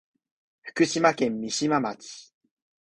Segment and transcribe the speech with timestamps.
[0.63, 2.33] 福島県三島町